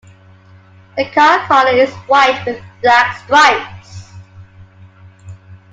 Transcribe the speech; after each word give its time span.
The 0.97 1.07
car 1.11 1.45
colour 1.45 1.75
is 1.77 1.93
white 2.07 2.43
with 2.47 2.59
black 2.81 3.17
stripes. 3.23 4.09